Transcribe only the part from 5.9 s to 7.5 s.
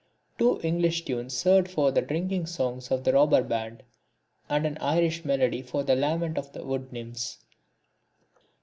lament of the wood nymphs.